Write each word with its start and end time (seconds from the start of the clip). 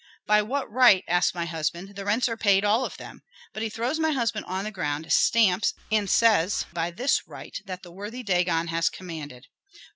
'By 0.25 0.41
what 0.41 0.67
right?' 0.71 1.03
asks 1.07 1.35
my 1.35 1.45
husband; 1.45 1.95
'the 1.95 2.03
rents 2.05 2.27
are 2.27 2.35
paid, 2.35 2.65
all 2.65 2.83
of 2.85 2.97
them.' 2.97 3.21
But 3.53 3.61
he 3.61 3.69
throws 3.69 3.99
my 3.99 4.09
husband 4.13 4.47
on 4.47 4.63
the 4.63 4.71
ground, 4.71 5.13
stamps, 5.13 5.75
and 5.91 6.09
says, 6.09 6.65
'By 6.73 6.89
this 6.89 7.27
right, 7.27 7.55
that 7.65 7.83
the 7.83 7.91
worthy 7.91 8.23
Dagon 8.23 8.69
has 8.69 8.89
commanded.' 8.89 9.45